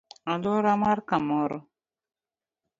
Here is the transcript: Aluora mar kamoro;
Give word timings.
Aluora 0.33 0.73
mar 0.83 0.99
kamoro; 1.09 1.59